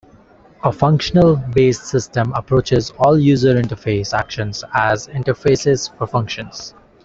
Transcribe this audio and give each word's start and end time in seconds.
A 0.63 0.71
functional 0.71 1.35
based 1.35 1.83
system 1.83 2.33
approaches 2.33 2.89
all 2.97 3.19
user 3.19 3.53
interface 3.61 4.17
actions 4.17 4.63
as 4.73 5.05
interfaces 5.05 5.95
for 5.95 6.07
functions. 6.07 6.73